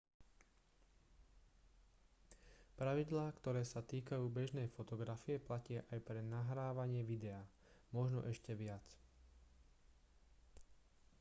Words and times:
pravidlá 2.79 3.25
ktoré 3.39 3.61
sa 3.73 3.81
týkajú 3.91 4.25
bežnej 4.39 4.65
fotografie 4.75 5.37
platia 5.47 5.81
aj 5.93 5.99
pre 6.07 6.19
nahrávanie 6.33 7.01
videa 7.11 7.41
možno 7.97 8.19
ešte 8.33 8.51
viac 8.63 8.81